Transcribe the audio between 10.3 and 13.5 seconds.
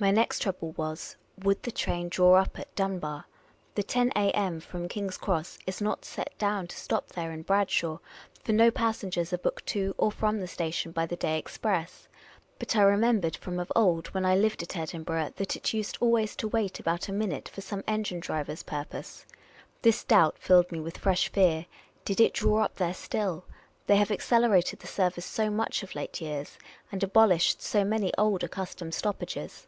the station by the day express; but I remembered